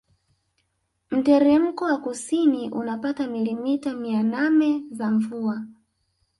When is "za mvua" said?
4.91-5.65